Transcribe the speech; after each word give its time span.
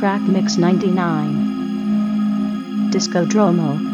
Crack 0.00 0.22
Mix 0.22 0.56
99. 0.56 2.88
Discodromo. 2.90 3.89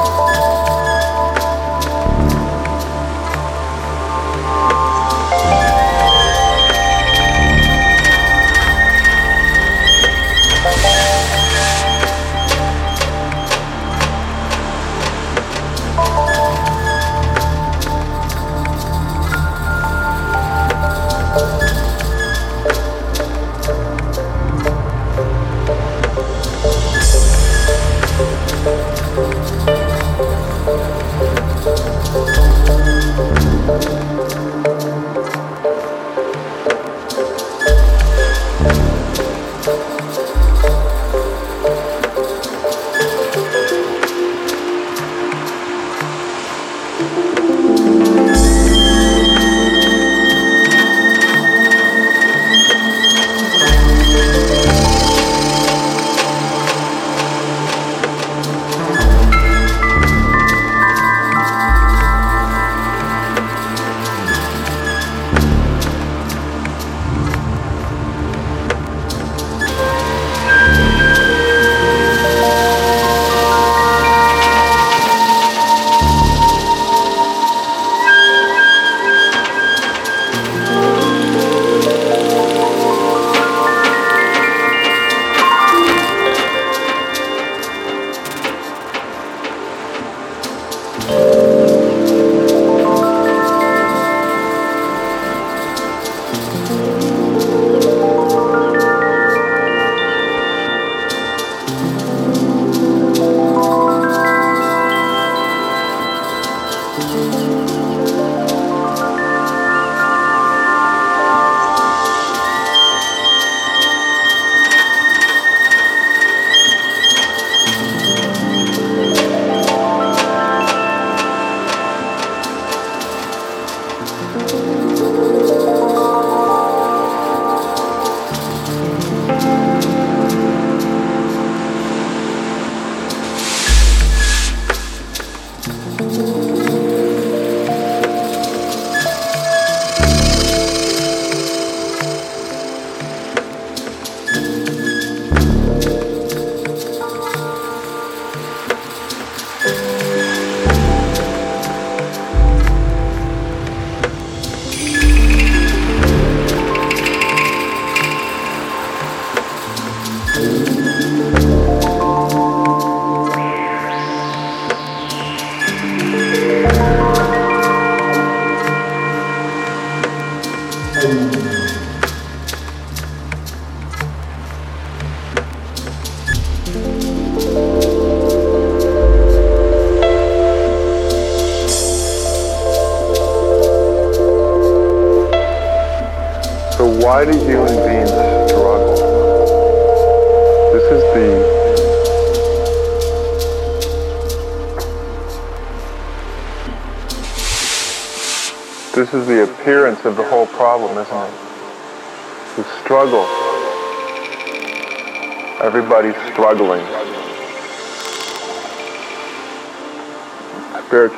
Música 0.00 0.49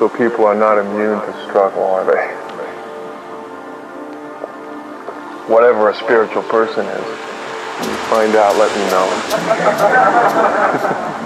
Spiritual 0.03 0.19
people 0.19 0.47
are 0.47 0.57
not 0.57 0.79
immune 0.79 1.21
to 1.21 1.33
struggle, 1.45 1.85
are 1.85 2.05
they? 2.05 2.27
Whatever 5.47 5.91
a 5.91 5.95
spiritual 5.95 6.43
person 6.43 6.85
is. 6.87 7.19
Find 8.11 8.35
out, 8.35 8.57
let 8.57 8.77
me 8.77 8.83
know. 8.91 9.07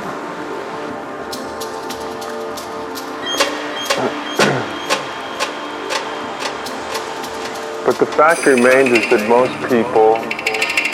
But 7.87 7.99
the 7.99 8.05
fact 8.05 8.45
remains 8.45 8.91
is 8.91 9.09
that 9.11 9.27
most 9.27 9.55
people, 9.71 10.17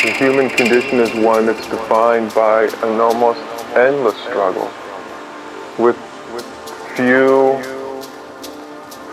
the 0.04 0.12
human 0.18 0.50
condition 0.50 1.00
is 1.00 1.12
one 1.24 1.46
that's 1.46 1.66
defined 1.68 2.32
by 2.32 2.64
an 2.84 3.00
almost 3.00 3.40
endless 3.74 4.16
struggle 4.24 4.70
with 5.78 5.96
few 6.94 7.71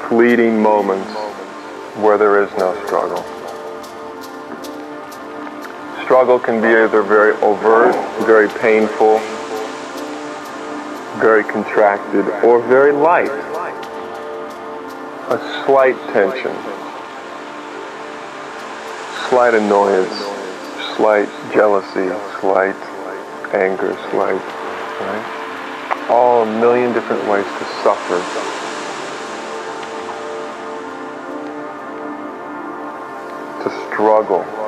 fleeting 0.10 0.62
moments 0.62 1.10
where 2.04 2.18
there 2.18 2.44
is 2.44 2.52
no 2.58 2.76
struggle. 2.86 3.24
Struggle 6.04 6.40
can 6.40 6.60
be 6.62 6.68
either 6.68 7.02
very 7.02 7.34
overt, 7.42 7.96
very 8.26 8.50
painful, 8.60 9.20
very 11.22 11.44
contracted, 11.44 12.28
or 12.44 12.62
very 12.68 12.92
light. 12.92 13.30
A 15.30 15.64
slight 15.66 15.96
tension 16.12 16.56
slight 19.30 19.54
annoyance, 19.54 20.10
slight 20.98 21.30
jealousy, 21.54 22.10
slight 22.40 22.76
anger, 23.54 23.94
slight, 24.10 24.42
right? 25.06 26.08
All 26.10 26.42
a 26.42 26.60
million 26.60 26.94
different 26.94 27.24
ways 27.30 27.46
to 27.46 27.66
suffer. 27.84 28.59
Struggle. 34.00 34.58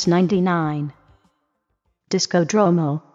699. 0.00 0.92
Discodromo. 2.08 3.09